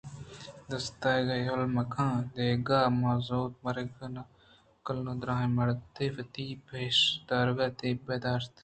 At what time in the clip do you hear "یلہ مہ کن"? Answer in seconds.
1.45-2.09